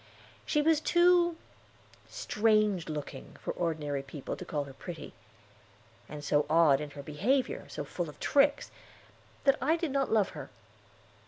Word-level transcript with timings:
She 0.47 0.63
was 0.63 0.81
too 0.81 1.37
strange 2.09 2.89
looking 2.89 3.37
for 3.39 3.51
ordinary 3.53 4.01
people 4.01 4.35
to 4.35 4.43
call 4.43 4.63
her 4.63 4.73
pretty, 4.73 5.13
and 6.09 6.23
so 6.23 6.47
odd 6.49 6.81
in 6.81 6.89
her 6.97 7.03
behavior, 7.03 7.69
so 7.69 7.83
full 7.83 8.09
of 8.09 8.19
tricks, 8.19 8.71
that 9.43 9.59
I 9.61 9.75
did 9.77 9.91
not 9.91 10.11
love 10.11 10.29
her. 10.29 10.49